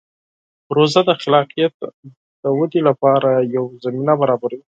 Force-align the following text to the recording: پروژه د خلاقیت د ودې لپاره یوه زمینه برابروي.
پروژه 0.67 1.01
د 1.05 1.11
خلاقیت 1.21 1.75
د 2.43 2.45
ودې 2.57 2.81
لپاره 2.87 3.29
یوه 3.55 3.71
زمینه 3.85 4.13
برابروي. 4.21 4.59